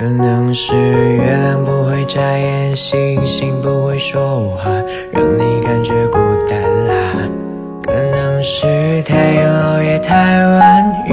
[0.00, 4.70] 可能是月亮不会眨眼，星星不会说话，
[5.12, 6.18] 让你感觉孤
[6.48, 7.28] 单啦。
[7.84, 11.09] 可能是太阳熬夜太晚。